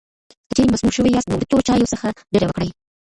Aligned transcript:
که 0.47 0.53
چېرې 0.55 0.71
مسموم 0.73 0.95
شوي 0.97 1.11
یاست، 1.11 1.27
نو 1.29 1.37
د 1.39 1.43
تورو 1.49 1.65
چایو 1.67 1.91
څخه 1.93 2.07
ډډه 2.33 2.47
وکړئ. 2.47 2.69